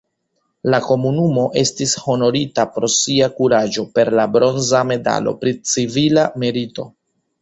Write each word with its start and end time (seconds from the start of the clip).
La 0.73 0.77
komunumo 0.85 1.43
estis 1.63 1.93
honorita 2.07 2.65
pro 2.77 2.89
sia 2.95 3.27
kuraĝo 3.41 3.85
per 3.99 4.11
la 4.21 4.27
bronza 4.37 4.83
medalo 4.93 5.35
pri 5.45 5.55
civila 5.75 6.25
merito. 6.47 6.89